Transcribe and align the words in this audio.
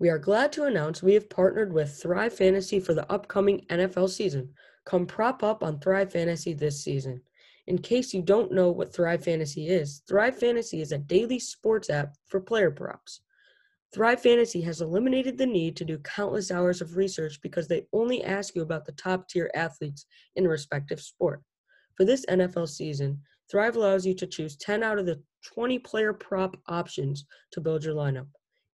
We 0.00 0.10
are 0.10 0.18
glad 0.18 0.52
to 0.52 0.64
announce 0.64 1.02
we 1.02 1.14
have 1.14 1.28
partnered 1.28 1.72
with 1.72 2.00
Thrive 2.00 2.32
Fantasy 2.32 2.78
for 2.78 2.94
the 2.94 3.10
upcoming 3.10 3.66
NFL 3.68 4.10
season. 4.10 4.54
Come 4.84 5.06
prop 5.06 5.42
up 5.42 5.64
on 5.64 5.80
Thrive 5.80 6.12
Fantasy 6.12 6.52
this 6.52 6.84
season. 6.84 7.20
In 7.66 7.78
case 7.78 8.14
you 8.14 8.22
don't 8.22 8.52
know 8.52 8.70
what 8.70 8.94
Thrive 8.94 9.24
Fantasy 9.24 9.66
is, 9.66 10.02
Thrive 10.08 10.38
Fantasy 10.38 10.80
is 10.80 10.92
a 10.92 10.98
daily 10.98 11.40
sports 11.40 11.90
app 11.90 12.14
for 12.28 12.40
player 12.40 12.70
props. 12.70 13.22
Thrive 13.92 14.22
Fantasy 14.22 14.60
has 14.60 14.80
eliminated 14.80 15.36
the 15.36 15.46
need 15.46 15.76
to 15.76 15.84
do 15.84 15.98
countless 15.98 16.52
hours 16.52 16.80
of 16.80 16.96
research 16.96 17.40
because 17.42 17.66
they 17.66 17.86
only 17.92 18.22
ask 18.22 18.54
you 18.54 18.62
about 18.62 18.84
the 18.84 18.92
top 18.92 19.28
tier 19.28 19.50
athletes 19.52 20.06
in 20.36 20.46
a 20.46 20.48
respective 20.48 21.00
sport. 21.00 21.42
For 21.96 22.04
this 22.04 22.24
NFL 22.26 22.68
season, 22.68 23.20
Thrive 23.50 23.74
allows 23.74 24.06
you 24.06 24.14
to 24.14 24.28
choose 24.28 24.56
10 24.58 24.84
out 24.84 25.00
of 25.00 25.06
the 25.06 25.20
20 25.44 25.80
player 25.80 26.12
prop 26.12 26.56
options 26.68 27.24
to 27.50 27.60
build 27.60 27.82
your 27.82 27.96
lineup. 27.96 28.28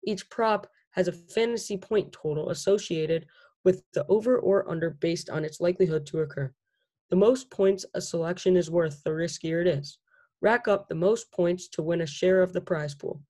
Each 0.04 0.28
prop 0.28 0.66
has 0.94 1.08
a 1.08 1.12
fantasy 1.12 1.76
point 1.76 2.12
total 2.12 2.50
associated 2.50 3.26
with 3.64 3.82
the 3.94 4.06
over 4.08 4.38
or 4.38 4.68
under 4.68 4.90
based 4.90 5.30
on 5.30 5.44
its 5.44 5.60
likelihood 5.60 6.06
to 6.06 6.20
occur. 6.20 6.52
The 7.10 7.16
most 7.16 7.50
points 7.50 7.84
a 7.94 8.00
selection 8.00 8.56
is 8.56 8.70
worth, 8.70 9.02
the 9.04 9.10
riskier 9.10 9.60
it 9.60 9.66
is. 9.66 9.98
Rack 10.40 10.68
up 10.68 10.88
the 10.88 10.94
most 10.94 11.30
points 11.32 11.68
to 11.68 11.82
win 11.82 12.02
a 12.02 12.06
share 12.06 12.42
of 12.42 12.52
the 12.52 12.60
prize 12.60 12.94
pool. 12.94 13.22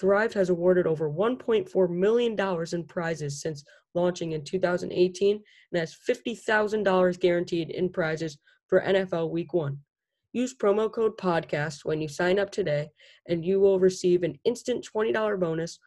Thrive 0.00 0.34
has 0.34 0.50
awarded 0.50 0.86
over 0.86 1.08
$1.4 1.10 1.90
million 1.90 2.66
in 2.72 2.84
prizes 2.84 3.40
since 3.40 3.64
launching 3.94 4.32
in 4.32 4.42
2018 4.42 5.40
and 5.72 5.78
has 5.78 5.96
$50,000 6.08 7.20
guaranteed 7.20 7.70
in 7.70 7.88
prizes 7.90 8.38
for 8.66 8.80
NFL 8.80 9.30
Week 9.30 9.54
1. 9.54 9.78
Use 10.32 10.52
promo 10.52 10.90
code 10.90 11.16
PODCAST 11.16 11.84
when 11.84 12.00
you 12.00 12.08
sign 12.08 12.40
up 12.40 12.50
today, 12.50 12.88
and 13.28 13.44
you 13.44 13.60
will 13.60 13.78
receive 13.78 14.24
an 14.24 14.36
instant 14.44 14.84
$20 14.92 15.38
bonus 15.38 15.78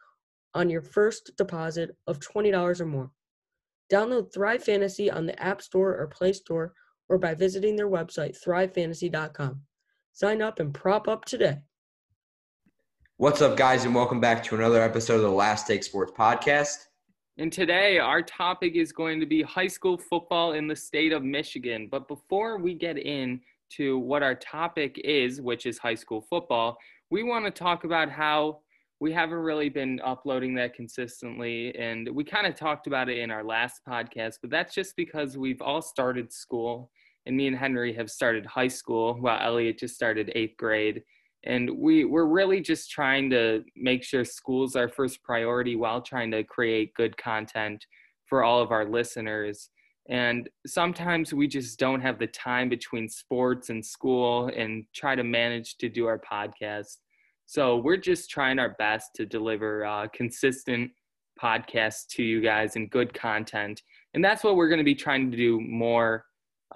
on 0.58 0.68
your 0.68 0.82
first 0.82 1.30
deposit 1.38 1.96
of 2.08 2.18
$20 2.18 2.80
or 2.80 2.84
more. 2.84 3.12
Download 3.92 4.34
Thrive 4.34 4.64
Fantasy 4.64 5.08
on 5.08 5.24
the 5.24 5.40
App 5.40 5.62
Store 5.62 5.96
or 5.96 6.08
Play 6.08 6.32
Store 6.32 6.74
or 7.08 7.16
by 7.16 7.32
visiting 7.32 7.76
their 7.76 7.88
website, 7.88 8.36
thrivefantasy.com. 8.44 9.60
Sign 10.12 10.42
up 10.42 10.58
and 10.58 10.74
prop 10.74 11.06
up 11.06 11.24
today. 11.24 11.58
What's 13.18 13.40
up, 13.40 13.56
guys, 13.56 13.84
and 13.84 13.94
welcome 13.94 14.20
back 14.20 14.42
to 14.44 14.56
another 14.56 14.82
episode 14.82 15.14
of 15.14 15.22
the 15.22 15.30
Last 15.30 15.68
Take 15.68 15.84
Sports 15.84 16.12
Podcast. 16.18 16.86
And 17.36 17.52
today, 17.52 17.98
our 17.98 18.20
topic 18.20 18.74
is 18.74 18.90
going 18.90 19.20
to 19.20 19.26
be 19.26 19.42
high 19.42 19.68
school 19.68 19.96
football 19.96 20.54
in 20.54 20.66
the 20.66 20.74
state 20.74 21.12
of 21.12 21.22
Michigan. 21.22 21.86
But 21.88 22.08
before 22.08 22.58
we 22.58 22.74
get 22.74 22.98
into 22.98 23.96
what 23.96 24.24
our 24.24 24.34
topic 24.34 25.00
is, 25.04 25.40
which 25.40 25.66
is 25.66 25.78
high 25.78 25.94
school 25.94 26.26
football, 26.28 26.78
we 27.10 27.22
want 27.22 27.44
to 27.44 27.52
talk 27.52 27.84
about 27.84 28.10
how 28.10 28.58
we 29.00 29.12
haven't 29.12 29.38
really 29.38 29.68
been 29.68 30.00
uploading 30.04 30.54
that 30.54 30.74
consistently. 30.74 31.74
And 31.76 32.08
we 32.12 32.24
kind 32.24 32.46
of 32.46 32.54
talked 32.54 32.86
about 32.86 33.08
it 33.08 33.18
in 33.18 33.30
our 33.30 33.44
last 33.44 33.82
podcast, 33.88 34.36
but 34.40 34.50
that's 34.50 34.74
just 34.74 34.96
because 34.96 35.36
we've 35.36 35.62
all 35.62 35.82
started 35.82 36.32
school. 36.32 36.90
And 37.26 37.36
me 37.36 37.46
and 37.46 37.56
Henry 37.56 37.92
have 37.92 38.10
started 38.10 38.44
high 38.46 38.68
school 38.68 39.14
while 39.20 39.38
Elliot 39.40 39.78
just 39.78 39.94
started 39.94 40.32
eighth 40.34 40.56
grade 40.56 41.02
and 41.44 41.70
we 41.78 42.04
we're 42.04 42.26
really 42.26 42.60
just 42.60 42.90
trying 42.90 43.30
to 43.30 43.62
make 43.76 44.02
sure 44.02 44.24
schools 44.24 44.74
are 44.74 44.88
first 44.88 45.22
priority 45.22 45.76
while 45.76 46.02
trying 46.02 46.30
to 46.30 46.42
create 46.44 46.94
good 46.94 47.16
content 47.16 47.84
for 48.26 48.42
all 48.42 48.60
of 48.60 48.72
our 48.72 48.84
listeners 48.84 49.70
and 50.10 50.48
sometimes 50.66 51.34
we 51.34 51.46
just 51.46 51.78
don't 51.78 52.00
have 52.00 52.18
the 52.18 52.26
time 52.26 52.68
between 52.68 53.08
sports 53.08 53.68
and 53.68 53.84
school 53.84 54.50
and 54.56 54.84
try 54.94 55.14
to 55.14 55.22
manage 55.22 55.76
to 55.76 55.88
do 55.88 56.06
our 56.06 56.18
podcast 56.18 56.96
so 57.48 57.78
we're 57.78 57.96
just 57.96 58.28
trying 58.28 58.58
our 58.58 58.76
best 58.78 59.14
to 59.14 59.24
deliver 59.24 59.86
uh, 59.86 60.06
consistent 60.08 60.90
podcasts 61.42 62.06
to 62.08 62.22
you 62.22 62.42
guys 62.42 62.76
and 62.76 62.90
good 62.90 63.14
content. 63.14 63.80
And 64.12 64.22
that's 64.22 64.44
what 64.44 64.54
we're 64.54 64.68
going 64.68 64.80
to 64.80 64.84
be 64.84 64.94
trying 64.94 65.30
to 65.30 65.36
do 65.36 65.58
more 65.58 66.26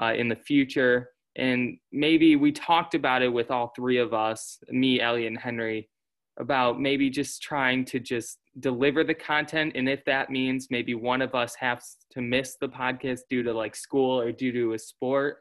uh, 0.01 0.15
in 0.17 0.29
the 0.29 0.37
future. 0.37 1.11
And 1.37 1.77
maybe 1.93 2.37
we 2.37 2.53
talked 2.53 2.95
about 2.95 3.21
it 3.21 3.29
with 3.29 3.51
all 3.51 3.75
three 3.77 3.99
of 3.99 4.15
us 4.15 4.59
me 4.71 4.99
elliot 4.99 5.33
and 5.33 5.39
henry 5.39 5.91
about 6.41 6.81
maybe 6.81 7.11
just 7.11 7.43
trying 7.43 7.85
to 7.85 8.01
just 8.01 8.39
deliver 8.61 9.05
the 9.05 9.13
content. 9.13 9.73
And 9.75 9.91
if 9.91 10.03
that 10.07 10.31
means 10.31 10.69
maybe 10.71 10.95
one 10.95 11.21
of 11.21 11.35
us 11.35 11.55
has 11.57 11.99
to 12.13 12.23
miss 12.23 12.57
the 12.59 12.69
podcast 12.69 13.21
due 13.29 13.43
to 13.43 13.53
like 13.53 13.77
school 13.77 14.19
or 14.19 14.33
due 14.33 14.53
to 14.53 14.73
a 14.73 14.79
sport 14.79 15.41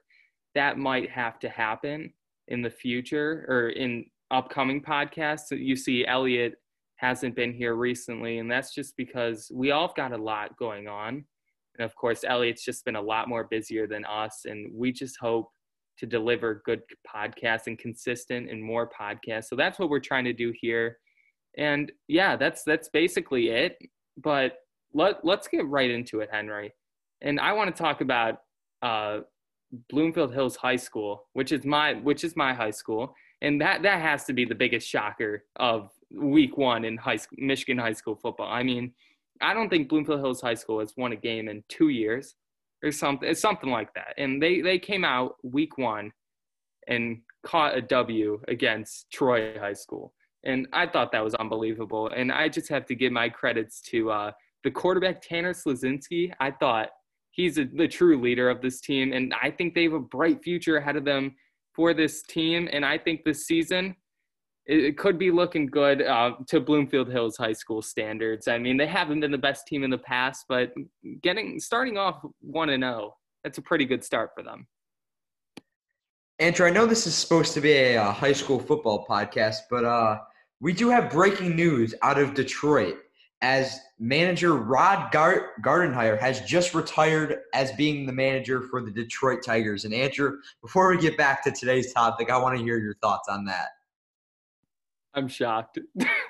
that 0.56 0.78
might 0.78 1.10
have 1.10 1.40
to 1.40 1.48
happen 1.48 2.12
in 2.50 2.62
the 2.62 2.70
future 2.70 3.46
or 3.48 3.70
in 3.70 4.04
upcoming 4.32 4.82
podcasts 4.82 5.52
you 5.52 5.76
see 5.76 6.06
elliot 6.06 6.54
hasn't 6.96 7.36
been 7.36 7.54
here 7.54 7.76
recently 7.76 8.38
and 8.38 8.50
that's 8.50 8.74
just 8.74 8.96
because 8.96 9.52
we 9.54 9.72
all 9.72 9.88
have 9.88 9.96
got 9.96 10.14
a 10.14 10.18
lot 10.18 10.56
going 10.58 10.88
on 10.88 11.26
and 11.78 11.86
of 11.86 11.96
course 11.96 12.24
elliot's 12.24 12.64
just 12.64 12.86
been 12.86 12.96
a 12.96 13.02
lot 13.02 13.28
more 13.28 13.48
busier 13.50 13.88
than 13.88 14.06
us 14.06 14.42
and 14.46 14.72
we 14.74 14.92
just 14.92 15.18
hope 15.20 15.50
to 16.02 16.08
deliver 16.08 16.64
good 16.66 16.82
podcasts 17.08 17.68
and 17.68 17.78
consistent 17.78 18.50
and 18.50 18.62
more 18.62 18.90
podcasts. 18.90 19.46
So 19.46 19.56
that's 19.56 19.78
what 19.78 19.90
we're 19.90 20.00
trying 20.00 20.26
to 20.26 20.34
do 20.34 20.52
here. 20.60 20.98
And 21.58 21.92
yeah, 22.08 22.36
that's 22.36 22.64
that's 22.64 22.90
basically 22.90 23.50
it. 23.50 23.78
But 24.18 24.58
let 24.94 25.24
let's 25.24 25.48
get 25.48 25.68
right 25.68 25.92
into 25.92 26.22
it, 26.22 26.30
Henry. 26.32 26.74
And 27.22 27.40
I 27.40 27.54
want 27.54 27.74
to 27.74 27.82
talk 27.82 28.02
about 28.02 28.40
uh, 28.82 29.20
Bloomfield 29.92 30.34
Hills 30.34 30.56
High 30.56 30.76
School, 30.76 31.28
which 31.34 31.52
is 31.52 31.66
my 31.66 31.94
which 31.94 32.24
is 32.24 32.36
my 32.36 32.52
high 32.52 32.72
school, 32.72 33.14
and 33.42 33.60
that 33.62 33.82
that 33.84 34.02
has 34.02 34.26
to 34.26 34.34
be 34.34 34.46
the 34.46 34.56
biggest 34.56 34.88
shocker 34.88 35.46
of 35.56 35.90
week 36.16 36.58
one 36.58 36.86
in 36.86 36.98
high 36.98 37.16
school, 37.16 37.38
Michigan 37.40 37.78
high 37.78 37.94
school 37.94 38.16
football. 38.16 38.52
I 38.52 38.64
mean, 38.64 38.94
I 39.42 39.54
don't 39.54 39.70
think 39.70 39.90
Bloomfield 39.90 40.20
Hills 40.20 40.42
High 40.42 40.54
School 40.54 40.80
has 40.80 40.94
won 40.98 41.14
a 41.14 41.16
game 41.16 41.48
in 41.48 41.64
two 41.68 41.90
years 41.90 42.36
or 42.84 42.92
something. 42.92 43.34
Something 43.34 43.72
like 43.72 43.94
that. 43.96 44.14
And 44.18 44.42
they 44.42 44.62
they 44.62 44.80
came 44.80 45.04
out 45.04 45.36
week 45.44 45.78
one 45.78 46.12
and 46.88 47.22
caught 47.44 47.76
a 47.78 47.82
W 47.82 48.40
against 48.48 49.12
Troy 49.12 49.58
High 49.60 49.74
School. 49.74 50.14
And 50.44 50.68
I 50.74 50.88
thought 50.88 51.12
that 51.12 51.24
was 51.24 51.36
unbelievable. 51.36 52.10
And 52.16 52.32
I 52.32 52.50
just 52.50 52.70
have 52.70 52.86
to 52.88 52.96
give 52.96 53.12
my 53.12 53.30
credits 53.30 53.82
to 53.90 54.12
uh, 54.12 54.32
the 54.64 54.72
quarterback 54.72 55.22
Tanner 55.22 55.54
Slazinski. 55.54 56.32
I 56.40 56.52
thought 56.52 56.90
he's 57.32 57.58
a, 57.58 57.66
the 57.66 57.88
true 57.88 58.20
leader 58.20 58.50
of 58.50 58.62
this 58.62 58.82
team, 58.82 59.14
and 59.14 59.34
I 59.42 59.52
think 59.52 59.74
they 59.74 59.84
have 59.84 59.94
a 59.94 60.00
bright 60.00 60.44
future 60.44 60.78
ahead 60.78 60.96
of 60.96 61.06
them 61.06 61.36
for 61.74 61.94
this 61.94 62.22
team. 62.24 62.70
And 62.72 62.86
I 62.86 62.98
think 62.98 63.24
this 63.24 63.46
season 63.46 63.96
it, 64.66 64.98
could 64.98 65.18
be 65.18 65.32
looking 65.32 65.66
good 65.68 66.02
uh, 66.02 66.34
to 66.48 66.60
Bloomfield 66.60 67.12
Hills 67.12 67.38
High 67.38 67.54
School 67.54 67.82
standards. 67.82 68.48
I 68.48 68.58
mean, 68.58 68.78
they 68.78 68.88
haven't 68.88 69.20
been 69.20 69.32
the 69.32 69.38
best 69.38 69.68
team 69.68 69.84
in 69.84 69.90
the 69.90 69.98
past, 69.98 70.46
but 70.48 70.74
getting 71.22 71.60
starting 71.60 71.98
off 71.98 72.24
one 72.40 72.70
and 72.70 72.84
zero, 72.84 73.12
oh, 73.12 73.16
that's 73.44 73.58
a 73.58 73.62
pretty 73.62 73.86
good 73.86 74.04
start 74.04 74.32
for 74.36 74.44
them. 74.44 74.68
Andrew, 76.40 76.66
I 76.66 76.72
know 76.72 76.86
this 76.86 77.06
is 77.06 77.16
supposed 77.16 77.54
to 77.54 77.62
be 77.62 77.74
a, 77.74 78.02
a 78.02 78.12
high 78.12 78.34
school 78.34 78.60
football 78.60 79.06
podcast, 79.08 79.58
but 79.70 79.86
uh, 79.86 80.20
we 80.60 80.74
do 80.74 80.90
have 80.90 81.12
breaking 81.12 81.56
news 81.56 81.94
out 82.02 82.20
of 82.20 82.34
Detroit 82.34 82.98
as 83.42 83.80
manager 84.00 84.54
Rod 84.56 85.12
Gar- 85.12 85.52
Gardenhire 85.64 86.20
has 86.20 86.42
just 86.42 86.76
retired 86.76 87.40
as 87.54 87.72
being 87.74 88.06
the 88.06 88.14
manager 88.14 88.62
for 88.62 88.82
the 88.82 88.92
Detroit 88.92 89.40
Tigers. 89.44 89.86
And 89.86 89.94
Andrew, 89.94 90.38
before 90.62 90.90
we 90.90 91.02
get 91.02 91.18
back 91.18 91.44
to 91.44 91.52
today's 91.52 91.92
topic, 91.94 92.30
I 92.30 92.38
want 92.38 92.58
to 92.58 92.64
hear 92.64 92.78
your 92.78 92.96
thoughts 92.96 93.28
on 93.30 93.46
that. 93.46 93.70
I'm 95.14 95.28
shocked. 95.28 95.78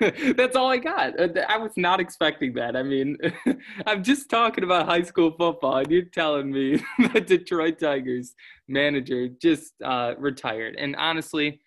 That's 0.00 0.56
all 0.56 0.68
I 0.68 0.78
got. 0.78 1.18
Uh, 1.18 1.28
I 1.48 1.56
was 1.56 1.72
not 1.76 2.00
expecting 2.00 2.52
that. 2.54 2.74
I 2.74 2.82
mean, 2.82 3.16
I'm 3.86 4.02
just 4.02 4.28
talking 4.28 4.64
about 4.64 4.86
high 4.86 5.02
school 5.02 5.30
football, 5.30 5.76
and 5.76 5.90
you're 5.90 6.02
telling 6.02 6.50
me 6.50 6.82
the 7.12 7.20
Detroit 7.20 7.78
Tigers 7.78 8.34
manager 8.66 9.28
just 9.28 9.74
uh, 9.84 10.14
retired. 10.18 10.74
And 10.76 10.96
honestly, 10.96 11.60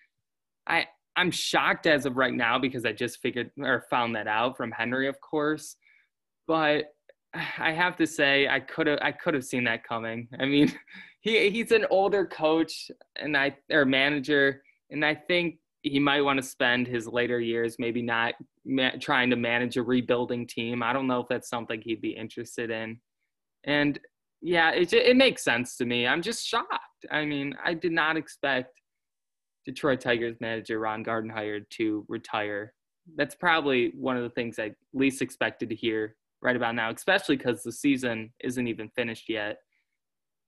I 0.68 0.88
I'm 1.18 1.32
shocked 1.32 1.88
as 1.88 2.06
of 2.06 2.18
right 2.18 2.34
now 2.34 2.60
because 2.60 2.86
I 2.86 2.92
just 2.92 3.22
figured 3.22 3.52
or 3.58 3.86
found 3.90 4.16
that 4.16 4.28
out 4.28 4.58
from 4.58 4.72
Henry, 4.72 5.08
of 5.08 5.20
course. 5.22 5.78
But 6.48 6.86
I 7.34 7.72
have 7.72 7.98
to 7.98 8.08
say, 8.08 8.48
I 8.48 8.60
could 8.60 8.88
have 8.88 9.00
I 9.02 9.12
could 9.12 9.34
have 9.34 9.46
seen 9.46 9.64
that 9.66 9.84
coming. 9.84 10.28
I 10.40 10.46
mean, 10.46 10.74
he 11.22 11.50
he's 11.50 11.72
an 11.72 11.86
older 11.90 12.26
coach 12.26 12.92
and 13.16 13.36
I 13.36 13.56
or 13.72 13.86
manager, 13.86 14.62
and 14.90 15.04
I 15.04 15.16
think 15.16 15.58
he 15.82 16.00
might 16.00 16.22
want 16.22 16.38
to 16.38 16.44
spend 16.44 16.88
his 16.88 17.08
later 17.08 17.40
years 17.40 17.76
maybe 17.78 18.02
not 18.02 18.34
ma- 18.66 18.92
trying 19.00 19.30
to 19.30 19.36
manage 19.36 19.78
a 19.78 19.84
rebuilding 19.84 20.48
team. 20.48 20.82
I 20.82 20.94
don't 20.94 21.08
know 21.08 21.20
if 21.20 21.28
that's 21.30 21.50
something 21.50 21.80
he'd 21.82 22.02
be 22.02 22.10
interested 22.10 22.72
in. 22.72 23.00
And 23.66 24.00
yeah, 24.42 24.72
it 24.72 24.94
it 24.94 25.16
makes 25.16 25.44
sense 25.44 25.78
to 25.78 25.86
me. 25.86 26.08
I'm 26.08 26.22
just 26.22 26.46
shocked. 26.46 27.06
I 27.12 27.26
mean, 27.26 27.56
I 27.64 27.74
did 27.74 27.92
not 27.92 28.18
expect 28.18 28.80
Detroit 29.66 30.02
Tigers 30.02 30.38
manager 30.40 30.80
Ron 30.80 31.04
Gardenhire 31.04 31.68
to 31.72 32.06
retire. 32.08 32.74
That's 33.16 33.36
probably 33.36 33.92
one 33.96 34.18
of 34.18 34.24
the 34.24 34.30
things 34.30 34.60
I 34.60 34.72
least 34.94 35.22
expected 35.22 35.70
to 35.70 35.76
hear 35.76 36.16
right 36.42 36.56
about 36.56 36.76
now, 36.76 36.92
especially 36.92 37.38
because 37.38 37.64
the 37.64 37.72
season 37.72 38.32
isn't 38.40 38.68
even 38.68 38.90
finished 38.90 39.30
yet. 39.30 39.60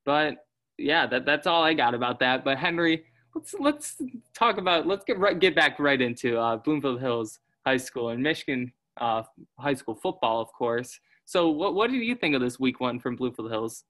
But 0.06 0.38
yeah, 0.78 1.08
that 1.08 1.25
that's 1.25 1.48
all 1.48 1.64
I 1.64 1.74
got 1.74 1.94
about 1.94 2.19
that. 2.19 2.44
But 2.44 2.58
Henry, 2.58 3.06
let's 3.36 3.56
let's 3.60 4.02
talk 4.34 4.58
about 4.58 4.88
let's 4.88 5.04
get 5.04 5.20
right 5.20 5.38
get 5.40 5.56
back 5.56 5.80
right 5.80 6.02
into 6.02 6.38
uh, 6.38 6.58
Bloomfield 6.58 7.00
Hills 7.00 7.40
High 7.66 7.78
School 7.78 8.10
in 8.10 8.22
Michigan 8.22 8.72
uh, 9.00 9.24
high 9.60 9.74
school 9.74 9.96
football, 9.96 10.42
of 10.42 10.52
course. 10.54 11.00
So, 11.25 11.50
what 11.50 11.75
what 11.75 11.90
do 11.90 11.98
you 11.98 12.16
think 12.16 12.36
of 12.36 12.42
this 12.42 12.60
week 12.60 12.80
one 12.80 13.00
from 13.00 13.16
Bloomfield 13.16 13.52
Hills? 13.52 13.84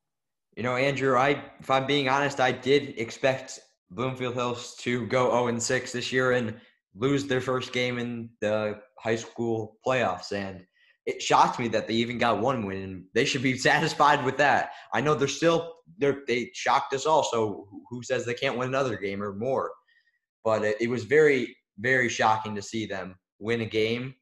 You 0.55 0.63
know, 0.63 0.75
Andrew, 0.75 1.17
I 1.17 1.43
if 1.59 1.69
I'm 1.69 1.85
being 1.85 2.09
honest, 2.09 2.39
I 2.39 2.51
did 2.51 2.95
expect 2.97 3.59
Bloomfield 3.91 4.35
Hills 4.35 4.75
to 4.81 5.07
go 5.07 5.29
0 5.31 5.47
and 5.47 5.61
6 5.61 5.91
this 5.91 6.11
year 6.11 6.33
and 6.33 6.59
lose 6.95 7.25
their 7.25 7.41
first 7.41 7.73
game 7.73 7.99
in 7.99 8.29
the 8.41 8.79
high 8.99 9.15
school 9.15 9.77
playoffs. 9.85 10.31
And 10.31 10.65
it 11.05 11.21
shocked 11.21 11.59
me 11.59 11.67
that 11.69 11.87
they 11.87 11.93
even 11.93 12.17
got 12.17 12.41
one 12.41 12.65
win. 12.65 13.05
They 13.13 13.25
should 13.25 13.41
be 13.41 13.57
satisfied 13.57 14.23
with 14.25 14.37
that. 14.37 14.71
I 14.93 15.01
know 15.01 15.15
they're 15.15 15.27
still 15.27 15.75
they're, 15.97 16.23
they 16.27 16.51
shocked 16.53 16.93
us 16.93 17.05
all. 17.05 17.23
So 17.23 17.67
who 17.89 18.03
says 18.03 18.25
they 18.25 18.33
can't 18.33 18.57
win 18.57 18.67
another 18.67 18.97
game 18.97 19.23
or 19.23 19.33
more? 19.33 19.71
But 20.43 20.63
it, 20.63 20.77
it 20.81 20.89
was 20.89 21.05
very 21.05 21.55
very 21.79 22.09
shocking 22.09 22.55
to 22.55 22.61
see 22.61 22.85
them 22.85 23.15
win 23.39 23.61
a 23.61 23.65
game, 23.65 24.15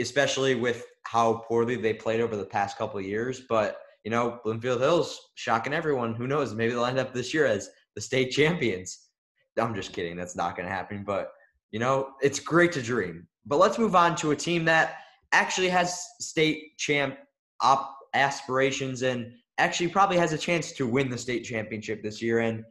especially 0.00 0.54
with 0.54 0.86
how 1.02 1.44
poorly 1.48 1.76
they 1.76 1.92
played 1.92 2.20
over 2.20 2.36
the 2.36 2.44
past 2.44 2.78
couple 2.78 3.00
years. 3.00 3.42
But 3.48 3.78
you 4.04 4.10
know, 4.10 4.38
Bloomfield 4.44 4.80
Hills 4.80 5.20
shocking 5.34 5.72
everyone. 5.72 6.14
Who 6.14 6.28
knows? 6.28 6.54
Maybe 6.54 6.72
they'll 6.72 6.86
end 6.86 6.98
up 6.98 7.12
this 7.12 7.34
year 7.34 7.46
as 7.46 7.68
the 7.96 8.00
state 8.00 8.30
champions. 8.30 9.08
I'm 9.58 9.74
just 9.74 9.92
kidding. 9.92 10.16
That's 10.16 10.36
not 10.36 10.54
going 10.54 10.68
to 10.68 10.74
happen. 10.74 11.02
But, 11.04 11.32
you 11.72 11.80
know, 11.80 12.10
it's 12.22 12.38
great 12.38 12.70
to 12.72 12.82
dream. 12.82 13.26
But 13.46 13.58
let's 13.58 13.78
move 13.78 13.96
on 13.96 14.14
to 14.16 14.30
a 14.30 14.36
team 14.36 14.64
that 14.66 14.98
actually 15.32 15.68
has 15.70 16.00
state 16.20 16.76
champ 16.78 17.16
op 17.62 17.96
aspirations 18.14 19.02
and 19.02 19.32
actually 19.58 19.88
probably 19.88 20.18
has 20.18 20.32
a 20.32 20.38
chance 20.38 20.72
to 20.72 20.86
win 20.86 21.10
the 21.10 21.18
state 21.18 21.44
championship 21.44 22.02
this 22.02 22.20
year. 22.22 22.40
And 22.40 22.62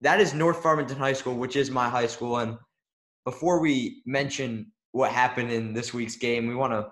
that 0.00 0.20
is 0.20 0.32
North 0.32 0.62
Farmington 0.62 0.96
High 0.96 1.12
School, 1.12 1.34
which 1.34 1.56
is 1.56 1.70
my 1.70 1.88
high 1.88 2.06
school. 2.06 2.38
And 2.38 2.56
before 3.24 3.60
we 3.60 4.02
mention 4.06 4.72
what 4.92 5.12
happened 5.12 5.50
in 5.50 5.72
this 5.72 5.92
week's 5.92 6.16
game, 6.16 6.46
we 6.46 6.54
want 6.54 6.72
to 6.72 6.88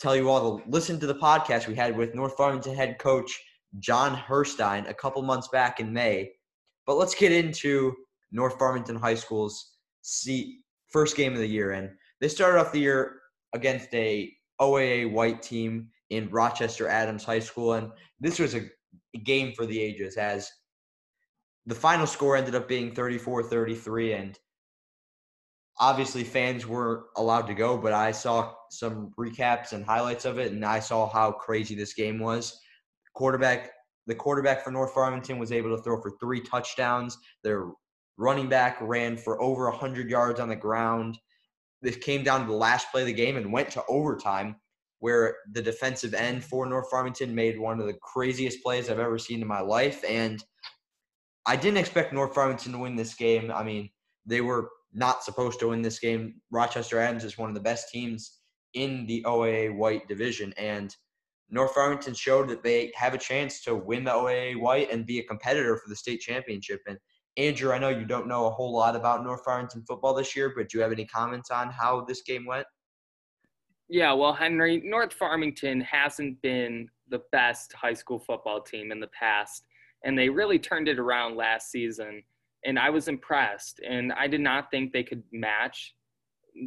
tell 0.00 0.16
you 0.16 0.28
all 0.28 0.58
to 0.58 0.68
listen 0.68 0.98
to 1.00 1.06
the 1.06 1.14
podcast 1.14 1.68
we 1.68 1.74
had 1.74 1.96
with 1.96 2.14
North 2.14 2.36
Farmington 2.36 2.74
head 2.74 2.98
coach 2.98 3.38
John 3.78 4.16
Herstein 4.16 4.88
a 4.88 4.94
couple 4.94 5.22
months 5.22 5.48
back 5.48 5.78
in 5.80 5.92
May. 5.92 6.32
But 6.90 6.96
let's 6.96 7.14
get 7.14 7.30
into 7.30 7.94
North 8.32 8.58
Farmington 8.58 8.96
High 8.96 9.14
School's 9.14 9.74
first 10.88 11.16
game 11.16 11.34
of 11.34 11.38
the 11.38 11.46
year. 11.46 11.70
And 11.70 11.88
they 12.20 12.26
started 12.26 12.58
off 12.58 12.72
the 12.72 12.80
year 12.80 13.20
against 13.54 13.94
a 13.94 14.32
OAA 14.60 15.12
white 15.12 15.40
team 15.40 15.86
in 16.08 16.28
Rochester 16.30 16.88
Adams 16.88 17.22
High 17.22 17.38
School. 17.38 17.74
And 17.74 17.92
this 18.18 18.40
was 18.40 18.56
a 18.56 18.68
game 19.22 19.52
for 19.52 19.66
the 19.66 19.80
ages 19.80 20.16
as 20.16 20.50
the 21.64 21.76
final 21.76 22.08
score 22.08 22.36
ended 22.36 22.56
up 22.56 22.66
being 22.66 22.92
34 22.92 23.44
33. 23.44 24.14
And 24.14 24.36
obviously, 25.78 26.24
fans 26.24 26.66
weren't 26.66 27.04
allowed 27.16 27.46
to 27.46 27.54
go, 27.54 27.78
but 27.78 27.92
I 27.92 28.10
saw 28.10 28.52
some 28.72 29.12
recaps 29.16 29.74
and 29.74 29.84
highlights 29.84 30.24
of 30.24 30.40
it, 30.40 30.50
and 30.50 30.64
I 30.64 30.80
saw 30.80 31.08
how 31.08 31.30
crazy 31.30 31.76
this 31.76 31.94
game 31.94 32.18
was. 32.18 32.58
Quarterback 33.14 33.70
the 34.10 34.16
quarterback 34.16 34.64
for 34.64 34.72
North 34.72 34.92
Farmington 34.92 35.38
was 35.38 35.52
able 35.52 35.74
to 35.74 35.80
throw 35.80 36.02
for 36.02 36.10
three 36.18 36.40
touchdowns. 36.40 37.16
Their 37.44 37.70
running 38.16 38.48
back 38.48 38.76
ran 38.80 39.16
for 39.16 39.40
over 39.40 39.70
100 39.70 40.10
yards 40.10 40.40
on 40.40 40.48
the 40.48 40.56
ground. 40.56 41.16
This 41.80 41.96
came 41.96 42.24
down 42.24 42.40
to 42.40 42.46
the 42.46 42.52
last 42.52 42.90
play 42.90 43.02
of 43.02 43.06
the 43.06 43.12
game 43.12 43.36
and 43.36 43.52
went 43.52 43.70
to 43.70 43.84
overtime, 43.88 44.56
where 44.98 45.36
the 45.52 45.62
defensive 45.62 46.12
end 46.12 46.42
for 46.42 46.66
North 46.66 46.90
Farmington 46.90 47.32
made 47.32 47.58
one 47.58 47.78
of 47.78 47.86
the 47.86 47.94
craziest 48.02 48.64
plays 48.64 48.90
I've 48.90 48.98
ever 48.98 49.16
seen 49.16 49.40
in 49.42 49.46
my 49.46 49.60
life. 49.60 50.02
And 50.06 50.42
I 51.46 51.54
didn't 51.54 51.78
expect 51.78 52.12
North 52.12 52.34
Farmington 52.34 52.72
to 52.72 52.78
win 52.78 52.96
this 52.96 53.14
game. 53.14 53.52
I 53.54 53.62
mean, 53.62 53.90
they 54.26 54.40
were 54.40 54.70
not 54.92 55.22
supposed 55.22 55.60
to 55.60 55.68
win 55.68 55.82
this 55.82 56.00
game. 56.00 56.34
Rochester 56.50 56.98
Adams 56.98 57.22
is 57.22 57.38
one 57.38 57.48
of 57.48 57.54
the 57.54 57.60
best 57.60 57.90
teams 57.90 58.38
in 58.74 59.06
the 59.06 59.22
OAA 59.24 59.72
White 59.74 60.08
division. 60.08 60.52
And– 60.56 60.94
North 61.50 61.74
Farmington 61.74 62.14
showed 62.14 62.48
that 62.48 62.62
they 62.62 62.92
have 62.94 63.14
a 63.14 63.18
chance 63.18 63.60
to 63.62 63.74
win 63.74 64.04
the 64.04 64.12
OAA 64.12 64.58
White 64.58 64.90
and 64.92 65.04
be 65.04 65.18
a 65.18 65.24
competitor 65.24 65.76
for 65.76 65.88
the 65.88 65.96
state 65.96 66.20
championship. 66.20 66.80
And 66.86 66.96
Andrew, 67.36 67.72
I 67.72 67.78
know 67.78 67.88
you 67.88 68.04
don't 68.04 68.28
know 68.28 68.46
a 68.46 68.50
whole 68.50 68.72
lot 68.72 68.96
about 68.96 69.24
North 69.24 69.42
Farmington 69.44 69.84
football 69.86 70.14
this 70.14 70.36
year, 70.36 70.52
but 70.56 70.68
do 70.68 70.78
you 70.78 70.82
have 70.82 70.92
any 70.92 71.06
comments 71.06 71.50
on 71.50 71.70
how 71.70 72.04
this 72.04 72.22
game 72.22 72.46
went? 72.46 72.66
Yeah, 73.88 74.12
well, 74.12 74.32
Henry, 74.32 74.80
North 74.84 75.12
Farmington 75.12 75.80
hasn't 75.80 76.40
been 76.42 76.88
the 77.08 77.22
best 77.32 77.72
high 77.72 77.94
school 77.94 78.20
football 78.20 78.60
team 78.60 78.92
in 78.92 79.00
the 79.00 79.08
past, 79.08 79.64
and 80.04 80.16
they 80.16 80.28
really 80.28 80.60
turned 80.60 80.86
it 80.86 80.98
around 81.00 81.36
last 81.36 81.72
season. 81.72 82.22
And 82.64 82.78
I 82.78 82.90
was 82.90 83.08
impressed, 83.08 83.80
and 83.80 84.12
I 84.12 84.28
did 84.28 84.40
not 84.40 84.70
think 84.70 84.92
they 84.92 85.02
could 85.02 85.24
match 85.32 85.96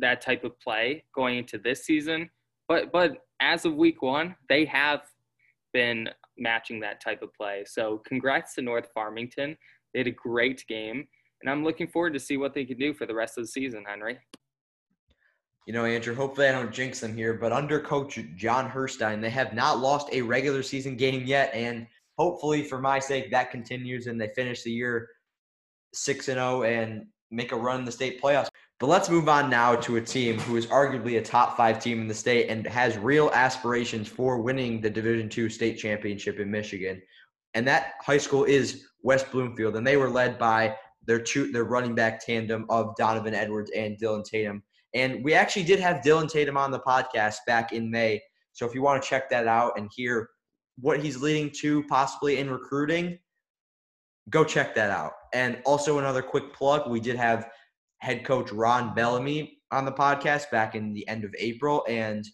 that 0.01 0.21
type 0.21 0.43
of 0.43 0.59
play 0.59 1.05
going 1.15 1.37
into 1.37 1.57
this 1.57 1.85
season. 1.85 2.29
But 2.67 2.91
but 2.91 3.17
as 3.43 3.65
of 3.65 3.75
week 3.75 4.01
one, 4.01 4.35
they 4.49 4.65
have 4.65 5.01
been 5.73 6.09
matching 6.37 6.79
that 6.79 7.01
type 7.01 7.21
of 7.21 7.33
play. 7.33 7.63
So 7.67 8.01
congrats 8.05 8.55
to 8.55 8.61
North 8.61 8.87
Farmington. 8.93 9.57
They 9.93 9.99
had 9.99 10.07
a 10.07 10.11
great 10.11 10.65
game, 10.67 11.07
and 11.41 11.49
I'm 11.49 11.63
looking 11.63 11.87
forward 11.87 12.13
to 12.13 12.19
see 12.19 12.37
what 12.37 12.53
they 12.53 12.65
can 12.65 12.77
do 12.77 12.93
for 12.93 13.05
the 13.05 13.13
rest 13.13 13.37
of 13.37 13.43
the 13.43 13.47
season, 13.47 13.83
Henry. 13.87 14.17
You 15.67 15.73
know, 15.73 15.85
Andrew, 15.85 16.15
hopefully 16.15 16.47
I 16.47 16.51
don't 16.51 16.73
jinx 16.73 16.99
them 16.99 17.15
here, 17.15 17.33
but 17.33 17.53
under 17.53 17.79
coach 17.79 18.19
John 18.35 18.69
Herstein, 18.69 19.21
they 19.21 19.29
have 19.29 19.53
not 19.53 19.79
lost 19.79 20.09
a 20.11 20.21
regular 20.21 20.63
season 20.63 20.97
game 20.97 21.23
yet. 21.25 21.53
And 21.53 21.87
hopefully, 22.17 22.63
for 22.63 22.79
my 22.79 22.99
sake, 22.99 23.31
that 23.31 23.51
continues 23.51 24.07
and 24.07 24.19
they 24.19 24.29
finish 24.35 24.63
the 24.63 24.71
year 24.71 25.07
6 25.93 26.27
and 26.27 26.37
0 26.37 26.63
and 26.63 27.05
make 27.31 27.51
a 27.51 27.55
run 27.55 27.79
in 27.79 27.85
the 27.85 27.91
state 27.91 28.21
playoffs. 28.21 28.49
But 28.83 28.89
let's 28.89 29.09
move 29.09 29.29
on 29.29 29.49
now 29.49 29.75
to 29.77 29.95
a 29.95 30.01
team 30.01 30.37
who 30.39 30.57
is 30.57 30.67
arguably 30.67 31.17
a 31.17 31.21
top 31.21 31.55
five 31.55 31.81
team 31.81 32.01
in 32.01 32.07
the 32.09 32.13
state 32.13 32.49
and 32.49 32.67
has 32.67 32.97
real 32.97 33.31
aspirations 33.33 34.09
for 34.09 34.41
winning 34.41 34.81
the 34.81 34.89
Division 34.89 35.29
II 35.33 35.47
state 35.47 35.77
championship 35.77 36.37
in 36.37 36.51
Michigan. 36.51 37.01
And 37.53 37.65
that 37.65 37.93
high 38.01 38.17
school 38.17 38.43
is 38.43 38.87
West 39.01 39.31
Bloomfield, 39.31 39.77
and 39.77 39.87
they 39.87 39.95
were 39.95 40.09
led 40.09 40.37
by 40.37 40.75
their 41.07 41.21
two, 41.21 41.49
their 41.49 41.63
running 41.63 41.95
back 41.95 42.25
tandem 42.25 42.65
of 42.67 42.93
Donovan 42.97 43.33
Edwards 43.33 43.71
and 43.73 43.97
Dylan 43.97 44.25
Tatum. 44.25 44.61
And 44.93 45.23
we 45.23 45.33
actually 45.33 45.63
did 45.63 45.79
have 45.79 46.01
Dylan 46.01 46.29
Tatum 46.29 46.57
on 46.57 46.69
the 46.69 46.81
podcast 46.81 47.37
back 47.47 47.71
in 47.71 47.89
May. 47.89 48.21
So 48.51 48.67
if 48.67 48.75
you 48.75 48.81
want 48.81 49.01
to 49.01 49.07
check 49.07 49.29
that 49.29 49.47
out 49.47 49.79
and 49.79 49.89
hear 49.95 50.27
what 50.81 50.99
he's 50.99 51.21
leading 51.21 51.51
to 51.61 51.83
possibly 51.83 52.37
in 52.37 52.49
recruiting, 52.49 53.17
go 54.29 54.43
check 54.43 54.75
that 54.75 54.89
out. 54.89 55.13
And 55.33 55.61
also 55.63 55.99
another 55.99 56.21
quick 56.21 56.53
plug, 56.53 56.91
we 56.91 56.99
did 56.99 57.15
have 57.15 57.47
head 58.03 58.25
coach 58.25 58.51
Ron 58.51 58.93
Bellamy 58.93 59.59
on 59.71 59.85
the 59.85 59.91
podcast 59.91 60.51
back 60.51 60.75
in 60.75 60.93
the 60.93 61.07
end 61.07 61.23
of 61.23 61.33
April. 61.39 61.85
And 61.87 62.25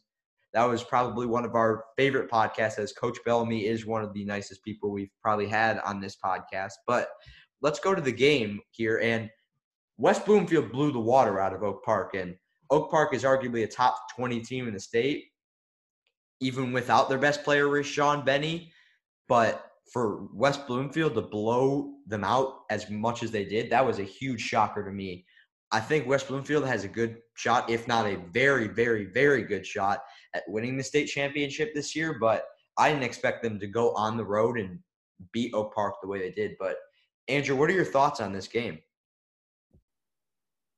that 0.52 0.64
was 0.64 0.84
probably 0.84 1.28
one 1.28 1.46
of 1.46 1.54
our 1.54 1.86
favorite 1.96 2.30
podcasts 2.30 2.80
as 2.80 2.92
Coach 2.92 3.20
Bellamy 3.24 3.68
is 3.68 3.86
one 3.86 4.04
of 4.04 4.12
the 4.14 4.26
nicest 4.26 4.64
people 4.64 4.92
we've 4.92 5.12
probably 5.22 5.46
had 5.46 5.78
on 5.86 6.02
this 6.02 6.18
podcast. 6.26 6.72
But 6.88 7.10
let's 7.62 7.80
go 7.80 7.94
to 7.94 8.02
the 8.02 8.12
game 8.12 8.60
here. 8.72 8.98
And 8.98 9.30
West 9.98 10.26
Bloomfield 10.26 10.72
blew 10.72 10.92
the 10.92 11.00
water 11.00 11.40
out 11.40 11.54
of 11.54 11.62
Oak 11.62 11.86
Park. 11.86 12.16
And 12.16 12.36
Oak 12.72 12.90
Park 12.90 13.14
is 13.14 13.24
arguably 13.24 13.64
a 13.64 13.68
top 13.68 13.96
20 14.16 14.42
team 14.42 14.68
in 14.68 14.74
the 14.74 14.80
state, 14.80 15.26
even 16.40 16.74
without 16.74 17.10
their 17.10 17.20
best 17.20 17.44
player, 17.44 17.68
Rashawn 17.68 18.26
Benny. 18.26 18.72
But 19.28 19.68
for 19.94 20.28
West 20.34 20.66
Bloomfield 20.66 21.14
to 21.14 21.22
blow 21.22 21.94
them 22.08 22.24
out 22.24 22.62
as 22.72 22.90
much 22.90 23.22
as 23.22 23.30
they 23.30 23.46
did, 23.46 23.70
that 23.70 23.86
was 23.86 24.00
a 24.00 24.04
huge 24.04 24.42
shocker 24.42 24.84
to 24.84 24.92
me. 24.92 25.26
I 25.72 25.80
think 25.80 26.08
West 26.08 26.28
Bloomfield 26.28 26.66
has 26.66 26.84
a 26.84 26.88
good 26.88 27.18
shot, 27.36 27.70
if 27.70 27.88
not 27.88 28.08
a 28.08 28.18
very, 28.32 28.68
very, 28.68 29.06
very 29.06 29.44
good 29.44 29.66
shot 29.66 30.00
at 30.34 30.44
winning 30.48 30.78
the 30.78 30.84
state 30.84 31.06
championship 31.06 31.74
this 31.76 31.96
year. 31.96 32.18
But 32.20 32.46
I 32.78 32.90
didn't 32.90 33.04
expect 33.04 33.44
them 33.44 33.60
to 33.60 33.68
go 33.68 33.94
on 33.94 34.18
the 34.18 34.26
road 34.26 34.58
and 34.58 34.80
beat 35.32 35.54
Oak 35.54 35.74
Park 35.76 35.96
the 36.02 36.08
way 36.08 36.20
they 36.20 36.32
did. 36.32 36.56
But 36.60 36.78
Andrew, 37.28 37.56
what 37.56 37.70
are 37.70 37.74
your 37.74 37.86
thoughts 37.86 38.20
on 38.20 38.34
this 38.34 38.48
game? 38.48 38.80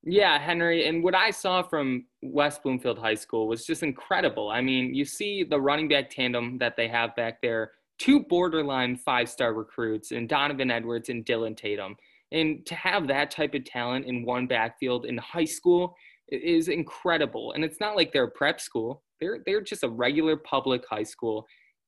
Yeah, 0.03 0.39
Henry, 0.39 0.87
and 0.87 1.03
what 1.03 1.13
I 1.13 1.29
saw 1.29 1.61
from 1.61 2.05
West 2.23 2.63
Bloomfield 2.63 2.97
High 2.97 3.15
School 3.15 3.47
was 3.47 3.67
just 3.67 3.83
incredible. 3.83 4.49
I 4.49 4.59
mean, 4.59 4.95
you 4.95 5.05
see 5.05 5.43
the 5.43 5.61
running 5.61 5.87
back 5.87 6.09
tandem 6.09 6.57
that 6.57 6.75
they 6.75 6.87
have 6.87 7.15
back 7.15 7.39
there, 7.39 7.73
two 7.99 8.21
borderline 8.21 8.97
five 8.97 9.29
star 9.29 9.53
recruits, 9.53 10.11
and 10.11 10.27
Donovan 10.27 10.71
Edwards 10.71 11.09
and 11.09 11.23
Dylan 11.23 11.55
Tatum. 11.55 11.95
And 12.31 12.65
to 12.65 12.75
have 12.75 13.07
that 13.07 13.31
type 13.31 13.53
of 13.53 13.65
talent 13.65 14.05
in 14.05 14.25
one 14.25 14.47
backfield 14.47 15.05
in 15.05 15.17
high 15.17 15.45
school 15.45 15.95
is 16.29 16.69
incredible. 16.69 17.51
And 17.53 17.63
it's 17.63 17.79
not 17.79 17.95
like 17.95 18.13
they're 18.13 18.23
a 18.25 18.31
prep 18.31 18.61
school. 18.61 19.03
They're 19.19 19.39
they're 19.45 19.61
just 19.61 19.83
a 19.83 19.89
regular 19.89 20.37
public 20.37 20.83
high 20.89 21.03
school 21.03 21.45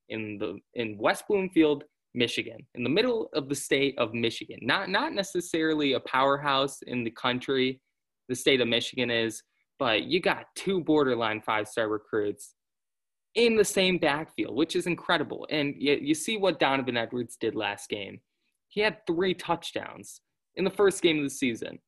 in 0.09 0.38
the 0.38 0.59
in 0.73 0.97
West 0.97 1.23
Bloomfield, 1.27 1.85
Michigan, 2.13 2.59
in 2.75 2.83
the 2.83 2.89
middle 2.89 3.29
of 3.33 3.50
the 3.50 3.55
state 3.55 3.95
of 3.97 4.13
Michigan. 4.13 4.59
Not 4.62 4.89
not 4.89 5.13
necessarily 5.13 5.93
a 5.93 6.00
powerhouse 6.01 6.81
in 6.83 7.03
the 7.03 7.12
country, 7.12 7.81
the 8.27 8.35
state 8.35 8.62
of 8.62 8.67
Michigan 8.67 9.09
is, 9.09 9.41
but 9.79 10.03
you 10.03 10.19
got 10.19 10.45
two 10.55 10.81
borderline 10.81 11.41
five-star 11.41 11.88
recruits 11.88 12.55
in 13.35 13.55
the 13.55 13.65
same 13.65 13.97
backfield, 13.97 14.55
which 14.55 14.75
is 14.75 14.85
incredible. 14.85 15.47
And 15.50 15.73
you, 15.77 15.97
you 16.00 16.13
see 16.13 16.38
what 16.38 16.59
Donovan 16.59 16.97
Edwards 16.97 17.38
did 17.39 17.55
last 17.55 17.89
game. 17.89 18.19
He 18.67 18.81
had 18.81 18.97
three 19.07 19.33
touchdowns 19.33 20.21
in 20.55 20.63
the 20.63 20.69
first 20.69 21.01
game 21.01 21.17
of 21.17 21.24
the 21.24 21.29
season. 21.29 21.79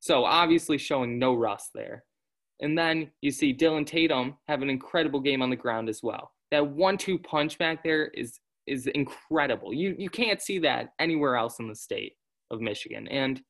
So 0.00 0.24
obviously 0.24 0.78
showing 0.78 1.18
no 1.18 1.34
rust 1.34 1.70
there. 1.74 2.04
And 2.60 2.78
then 2.78 3.10
you 3.20 3.30
see 3.30 3.54
Dylan 3.54 3.86
Tatum 3.86 4.36
have 4.48 4.62
an 4.62 4.70
incredible 4.70 5.20
game 5.20 5.42
on 5.42 5.50
the 5.50 5.56
ground 5.56 5.88
as 5.88 6.00
well. 6.02 6.32
That 6.50 6.66
one-two 6.66 7.18
punch 7.18 7.58
back 7.58 7.82
there 7.82 8.06
is 8.08 8.38
is 8.66 8.86
incredible. 8.88 9.74
You 9.74 9.94
you 9.98 10.08
can't 10.08 10.40
see 10.40 10.58
that 10.60 10.90
anywhere 10.98 11.36
else 11.36 11.58
in 11.58 11.68
the 11.68 11.74
state 11.74 12.12
of 12.50 12.60
Michigan. 12.60 13.08
And 13.08 13.42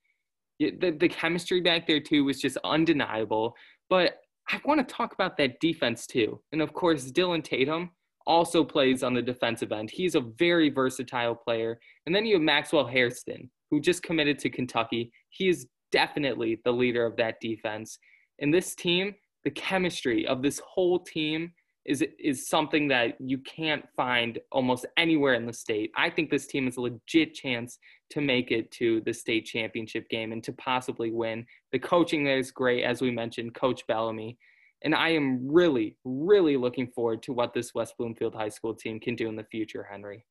the 0.59 0.97
the 0.99 1.09
chemistry 1.09 1.61
back 1.61 1.87
there 1.87 2.01
too 2.01 2.25
was 2.25 2.41
just 2.41 2.57
undeniable. 2.65 3.55
But 3.91 4.19
I 4.51 4.61
want 4.65 4.87
to 4.87 4.95
talk 4.95 5.13
about 5.13 5.37
that 5.39 5.61
defense 5.61 6.07
too. 6.07 6.41
And 6.53 6.63
of 6.63 6.73
course, 6.73 7.11
Dylan 7.11 7.45
Tatum 7.45 7.91
also 8.27 8.65
plays 8.65 9.03
on 9.03 9.15
the 9.15 9.23
defensive 9.23 9.73
end. 9.73 9.91
He's 9.91 10.15
a 10.15 10.21
very 10.21 10.71
versatile 10.71 11.35
player. 11.35 11.79
And 12.07 12.15
then 12.15 12.25
you 12.25 12.35
have 12.35 12.43
Maxwell 12.43 12.87
Hairston, 12.87 13.51
who 13.75 13.81
just 13.81 14.05
committed 14.05 14.39
to 14.39 14.49
Kentucky. 14.49 15.11
He 15.31 15.49
is 15.49 15.67
definitely 15.91 16.61
the 16.65 16.71
leader 16.71 17.05
of 17.05 17.17
that 17.17 17.41
defense. 17.41 17.99
And 18.39 18.55
this 18.55 18.77
team, 18.77 19.17
the 19.43 19.51
chemistry 19.51 20.25
of 20.29 20.43
this 20.43 20.61
whole 20.65 21.01
team 21.01 21.53
is 21.85 22.05
is 22.21 22.49
something 22.49 22.87
that 22.89 23.17
you 23.19 23.39
can't 23.39 23.85
find 23.97 24.39
almost 24.53 24.87
anywhere 24.97 25.35
in 25.35 25.45
the 25.45 25.53
state. 25.53 25.91
I 25.97 26.09
think 26.09 26.31
this 26.31 26.47
team 26.47 26.69
is 26.69 26.77
a 26.77 26.83
legit 26.83 27.35
chance 27.35 27.79
to 28.11 28.21
make 28.21 28.53
it 28.53 28.71
to 28.73 29.01
the 29.01 29.13
state 29.13 29.45
championship 29.45 30.09
game 30.09 30.31
and 30.31 30.43
to 30.45 30.53
possibly 30.53 31.11
win. 31.11 31.45
The 31.73 31.81
coaching 31.81 32.23
there 32.23 32.39
is 32.39 32.53
great, 32.53 32.85
as 32.85 33.03
we 33.03 33.11
mentioned, 33.11 33.57
Coach 33.57 33.85
Bellamy. 33.89 34.39
And 34.83 34.95
I 34.95 35.09
am 35.09 35.49
really, 35.51 35.97
really 36.05 36.57
looking 36.57 36.87
forward 36.87 37.25
to 37.25 37.33
what 37.33 37.55
this 37.55 37.75
West 37.75 37.95
Bloomfield 37.99 38.35
High 38.35 38.51
School 38.51 38.75
team 38.75 39.01
can 39.01 39.17
do 39.17 39.29
in 39.29 39.35
the 39.35 39.45
future, 39.51 39.83
Henry. 39.91 40.25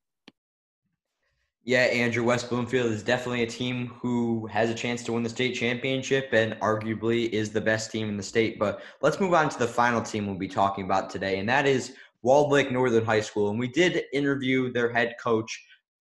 Yeah, 1.65 1.83
Andrew 1.83 2.25
West 2.25 2.49
Bloomfield 2.49 2.91
is 2.91 3.03
definitely 3.03 3.43
a 3.43 3.47
team 3.47 3.87
who 3.87 4.47
has 4.47 4.69
a 4.69 4.73
chance 4.73 5.01
to 5.03 5.13
win 5.13 5.23
the 5.23 5.29
state 5.29 5.55
championship 5.55 6.27
and 6.33 6.59
arguably 6.59 7.29
is 7.29 7.51
the 7.51 7.61
best 7.61 7.89
team 7.89 8.09
in 8.09 8.17
the 8.17 8.23
state. 8.23 8.59
But 8.59 8.81
let's 9.01 9.21
move 9.21 9.33
on 9.33 9.47
to 9.47 9.57
the 9.57 9.67
final 9.67 10.01
team 10.01 10.27
we'll 10.27 10.35
be 10.35 10.49
talking 10.49 10.83
about 10.83 11.09
today, 11.09 11.39
and 11.39 11.47
that 11.47 11.65
is 11.65 11.95
Walled 12.21 12.51
Lake 12.51 12.69
Northern 12.69 13.05
High 13.05 13.21
School. 13.21 13.49
And 13.49 13.57
we 13.57 13.69
did 13.69 14.03
interview 14.11 14.73
their 14.73 14.91
head 14.91 15.15
coach 15.23 15.57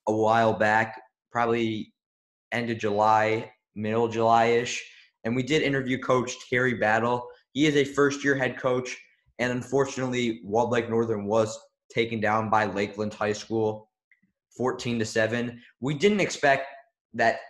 a 0.09 0.13
while 0.13 0.53
back, 0.53 1.01
probably 1.31 1.95
end 2.51 2.69
of 2.69 2.79
July, 2.79 3.49
middle 3.77 4.09
July 4.09 4.47
ish. 4.47 4.85
And 5.23 5.37
we 5.37 5.45
did 5.45 5.63
interview 5.63 5.97
Coach 5.97 6.35
Terry 6.51 6.75
Battle. 6.75 7.29
He 7.53 7.67
is 7.67 7.77
a 7.77 7.85
first 7.85 8.25
year 8.25 8.35
head 8.35 8.59
coach, 8.59 8.99
and 9.39 9.53
unfortunately, 9.53 10.41
Walled 10.43 10.73
Lake 10.73 10.91
Northern 10.91 11.25
was 11.25 11.57
taken 11.89 12.19
down 12.19 12.51
by 12.51 12.65
Lakeland 12.65 13.15
High 13.15 13.33
School 13.33 13.92
14 14.57 14.99
to 14.99 15.05
7. 15.05 15.61
We 15.81 15.95
didn't 15.95 16.21
expect 16.21 16.67
that 17.15 17.41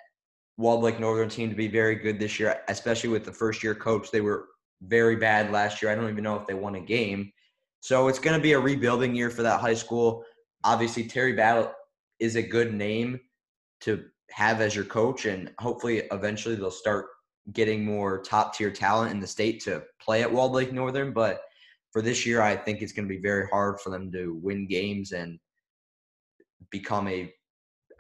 Walled 0.57 0.83
Lake 0.83 1.01
Northern 1.01 1.29
team 1.29 1.49
to 1.51 1.57
be 1.57 1.69
very 1.69 1.97
good 1.97 2.19
this 2.19 2.39
year, 2.39 2.61
especially 2.69 3.11
with 3.11 3.25
the 3.25 3.33
first 3.33 3.63
year 3.63 3.75
coach. 3.75 4.11
They 4.11 4.21
were 4.21 4.47
very 4.83 5.17
bad 5.17 5.51
last 5.51 5.83
year. 5.83 5.91
I 5.91 5.95
don't 5.95 6.11
even 6.11 6.25
know 6.25 6.37
if 6.37 6.47
they 6.47 6.55
won 6.55 6.75
a 6.75 6.81
game. 6.81 7.33
So 7.81 8.09
it's 8.09 8.19
going 8.19 8.37
to 8.37 8.43
be 8.43 8.53
a 8.53 8.61
rebuilding 8.61 9.15
year 9.15 9.31
for 9.31 9.43
that 9.43 9.61
high 9.61 9.75
school. 9.75 10.25
Obviously, 10.65 11.05
Terry 11.05 11.33
Battle 11.33 11.73
is 12.21 12.37
a 12.37 12.43
good 12.43 12.73
name 12.73 13.19
to 13.81 14.05
have 14.31 14.61
as 14.61 14.77
your 14.77 14.85
coach, 14.85 15.27
and 15.27 15.51
hopefully, 15.59 16.03
eventually, 16.13 16.55
they'll 16.55 16.71
start 16.71 17.07
getting 17.53 17.85
more 17.85 18.23
top 18.23 18.55
tier 18.55 18.71
talent 18.71 19.11
in 19.11 19.19
the 19.19 19.27
state 19.27 19.61
to 19.65 19.83
play 20.01 20.23
at 20.23 20.33
Walled 20.33 20.53
Lake 20.53 20.73
Northern. 20.73 21.13
But 21.13 21.41
for 21.91 22.03
this 22.03 22.25
year, 22.25 22.41
I 22.41 22.55
think 22.55 22.81
it's 22.81 22.93
going 22.93 23.09
to 23.09 23.15
be 23.15 23.21
very 23.21 23.49
hard 23.49 23.81
for 23.81 23.91
them 23.91 24.13
to 24.13 24.39
win 24.41 24.69
games 24.69 25.11
and 25.11 25.41
become 26.71 27.09
a 27.09 27.33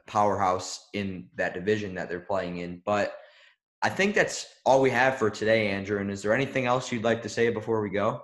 powerhouse 0.06 0.88
in 0.94 1.28
that 1.36 1.54
division 1.54 1.94
that 1.94 2.08
they're 2.08 2.20
playing 2.20 2.58
in. 2.58 2.82
But 2.84 3.16
I 3.82 3.88
think 3.88 4.14
that's 4.14 4.46
all 4.64 4.80
we 4.80 4.90
have 4.90 5.16
for 5.16 5.30
today, 5.30 5.68
Andrew. 5.68 6.00
And 6.00 6.10
is 6.10 6.22
there 6.22 6.34
anything 6.34 6.66
else 6.66 6.92
you'd 6.92 7.04
like 7.04 7.22
to 7.22 7.28
say 7.28 7.50
before 7.50 7.80
we 7.80 7.90
go? 7.90 8.22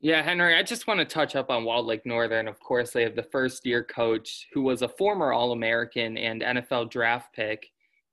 Yeah, 0.00 0.22
Henry, 0.22 0.54
I 0.54 0.62
just 0.62 0.86
want 0.86 1.00
to 1.00 1.06
touch 1.06 1.34
up 1.36 1.50
on 1.50 1.64
Walled 1.64 1.86
Lake 1.86 2.04
Northern. 2.04 2.48
Of 2.48 2.60
course, 2.60 2.90
they 2.90 3.02
have 3.02 3.16
the 3.16 3.22
first 3.22 3.64
year 3.64 3.82
coach 3.82 4.46
who 4.52 4.62
was 4.62 4.82
a 4.82 4.88
former 4.88 5.32
All 5.32 5.52
American 5.52 6.18
and 6.18 6.42
NFL 6.42 6.90
draft 6.90 7.34
pick 7.34 7.66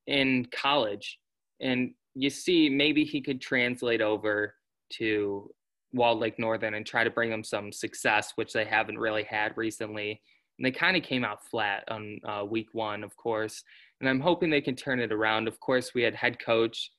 in 0.07 0.47
college. 0.51 1.19
And 1.59 1.93
you 2.15 2.29
see, 2.29 2.69
maybe 2.69 3.03
he 3.03 3.21
could 3.21 3.41
translate 3.41 4.01
over 4.01 4.55
to 4.93 5.49
Walled 5.93 6.19
Lake 6.19 6.39
Northern 6.39 6.73
and 6.75 6.85
try 6.85 7.03
to 7.03 7.09
bring 7.09 7.29
them 7.29 7.43
some 7.43 7.71
success, 7.71 8.33
which 8.35 8.53
they 8.53 8.65
haven't 8.65 8.97
really 8.97 9.23
had 9.23 9.55
recently 9.57 10.21
and 10.63 10.73
they 10.73 10.77
kind 10.77 10.95
of 10.95 11.03
came 11.03 11.25
out 11.25 11.43
flat 11.43 11.83
on 11.89 12.19
uh, 12.23 12.45
week 12.45 12.69
one, 12.71 13.03
of 13.03 13.17
course. 13.17 13.63
And 13.99 14.09
I'm 14.09 14.21
hoping 14.21 14.49
they 14.49 14.61
can 14.61 14.77
turn 14.77 15.01
it 15.01 15.11
around. 15.11 15.49
Of 15.49 15.59
course, 15.59 15.93
we 15.93 16.03
had 16.03 16.15
head 16.15 16.37
coach 16.43 16.89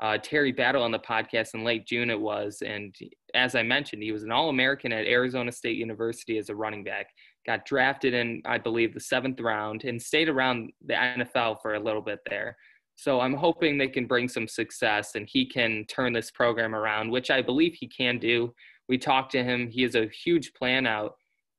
uh, 0.00 0.18
Terry 0.18 0.52
Battle 0.52 0.82
on 0.82 0.90
the 0.90 0.98
podcast 0.98 1.54
in 1.54 1.64
late 1.64 1.86
June, 1.86 2.10
it 2.10 2.20
was. 2.20 2.62
And 2.64 2.94
as 3.34 3.54
I 3.54 3.62
mentioned, 3.62 4.02
he 4.02 4.12
was 4.12 4.22
an 4.22 4.32
All 4.32 4.50
American 4.50 4.92
at 4.92 5.06
Arizona 5.06 5.50
State 5.50 5.78
University 5.78 6.36
as 6.36 6.50
a 6.50 6.54
running 6.54 6.84
back. 6.84 7.06
Got 7.46 7.64
drafted 7.64 8.12
in, 8.12 8.42
I 8.44 8.58
believe, 8.58 8.92
the 8.92 9.00
seventh 9.00 9.40
round 9.40 9.84
and 9.84 10.02
stayed 10.02 10.28
around 10.28 10.70
the 10.84 10.92
NFL 10.92 11.62
for 11.62 11.76
a 11.76 11.80
little 11.80 12.02
bit 12.02 12.18
there. 12.28 12.58
So 12.96 13.20
I'm 13.20 13.32
hoping 13.32 13.78
they 13.78 13.88
can 13.88 14.06
bring 14.06 14.28
some 14.28 14.46
success 14.46 15.14
and 15.14 15.26
he 15.26 15.46
can 15.46 15.86
turn 15.86 16.12
this 16.12 16.30
program 16.30 16.74
around, 16.74 17.10
which 17.10 17.30
I 17.30 17.40
believe 17.40 17.72
he 17.72 17.88
can 17.88 18.18
do. 18.18 18.52
We 18.90 18.98
talked 18.98 19.32
to 19.32 19.42
him. 19.42 19.68
He 19.68 19.80
has 19.80 19.94
a 19.94 20.08
huge 20.08 20.52
plan 20.52 20.86
out 20.86 21.14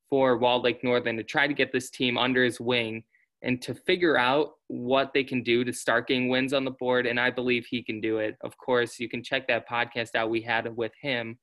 for 0.10 0.38
Walled 0.38 0.64
Lake 0.64 0.84
Northern 0.84 1.18
to 1.18 1.24
try 1.24 1.48
to 1.48 1.54
get 1.54 1.72
this 1.72 1.90
team 1.90 2.18
under 2.18 2.44
his 2.44 2.60
wing 2.60 3.04
and 3.42 3.62
to 3.62 3.76
figure 3.76 4.18
out 4.18 4.54
what 4.68 5.14
they 5.14 5.24
can 5.24 5.44
do 5.44 5.64
to 5.64 5.72
start 5.72 6.08
getting 6.08 6.30
wins 6.30 6.54
on 6.54 6.66
the 6.66 6.72
board. 6.72 7.06
And 7.06 7.20
I 7.20 7.30
believe 7.30 7.66
he 7.66 7.84
can 7.84 8.02
do 8.02 8.18
it. 8.18 8.36
Of 8.42 8.58
course, 8.58 9.00
you 9.00 9.10
can 9.10 9.24
check 9.24 9.48
that 9.48 9.70
podcast 9.70 10.16
out 10.16 10.30
we 10.30 10.42
had 10.42 10.76
with 10.76 10.92
him 11.02 11.38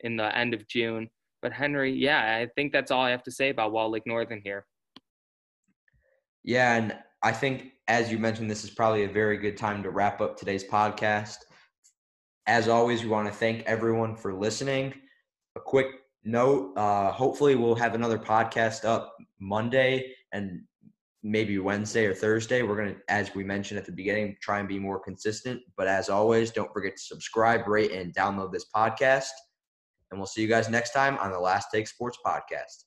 in 0.00 0.16
the 0.16 0.36
end 0.36 0.54
of 0.54 0.66
June. 0.68 1.10
But 1.42 1.52
Henry, 1.52 1.92
yeah, 1.92 2.38
I 2.40 2.48
think 2.54 2.72
that's 2.72 2.90
all 2.90 3.02
I 3.02 3.10
have 3.10 3.22
to 3.24 3.30
say 3.30 3.50
about 3.50 3.72
Walled 3.72 3.92
Lake 3.92 4.06
Northern 4.06 4.40
here. 4.42 4.64
Yeah, 6.42 6.76
and 6.76 6.96
I 7.22 7.32
think 7.32 7.72
as 7.88 8.10
you 8.10 8.18
mentioned, 8.18 8.50
this 8.50 8.64
is 8.64 8.70
probably 8.70 9.04
a 9.04 9.08
very 9.08 9.36
good 9.36 9.56
time 9.56 9.82
to 9.82 9.90
wrap 9.90 10.20
up 10.20 10.38
today's 10.38 10.64
podcast. 10.64 11.36
As 12.46 12.68
always, 12.68 13.02
we 13.02 13.08
want 13.08 13.28
to 13.28 13.34
thank 13.34 13.62
everyone 13.66 14.16
for 14.16 14.32
listening. 14.32 14.94
A 15.56 15.60
quick 15.60 15.86
note, 16.24 16.76
uh, 16.76 17.12
hopefully 17.12 17.54
we'll 17.54 17.74
have 17.74 17.94
another 17.94 18.18
podcast 18.18 18.84
up 18.84 19.14
Monday 19.40 20.14
and 20.32 20.62
maybe 21.22 21.58
Wednesday 21.58 22.06
or 22.06 22.14
Thursday. 22.14 22.62
We're 22.62 22.76
going 22.76 22.94
to, 22.94 23.00
as 23.08 23.34
we 23.34 23.44
mentioned 23.44 23.78
at 23.78 23.86
the 23.86 23.92
beginning, 23.92 24.36
try 24.42 24.58
and 24.58 24.68
be 24.68 24.78
more 24.78 25.00
consistent. 25.00 25.60
But 25.76 25.88
as 25.88 26.08
always, 26.08 26.50
don't 26.50 26.72
forget 26.72 26.96
to 26.96 27.02
subscribe, 27.02 27.66
rate, 27.66 27.92
and 27.92 28.14
download 28.14 28.52
this 28.52 28.66
podcast. 28.74 29.30
And 30.10 30.20
we'll 30.20 30.26
see 30.26 30.42
you 30.42 30.48
guys 30.48 30.68
next 30.68 30.92
time 30.92 31.16
on 31.18 31.32
the 31.32 31.38
Last 31.38 31.68
Take 31.72 31.88
Sports 31.88 32.18
Podcast. 32.24 32.84